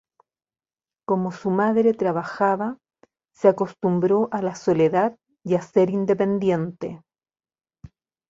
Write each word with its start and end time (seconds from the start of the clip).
Como 1.05 1.31
su 1.31 1.51
madre 1.51 1.93
trabajaba, 1.93 2.79
se 3.35 3.47
acostumbró 3.49 4.29
a 4.31 4.41
la 4.41 4.55
soledad 4.55 5.15
y 5.45 5.53
a 5.53 5.61
ser 5.61 5.91
independiente. 5.91 7.03